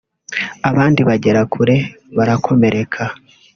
abandi 0.69 1.01
bagera 1.07 1.41
kuri 1.53 1.75
barakomereka 2.17 3.01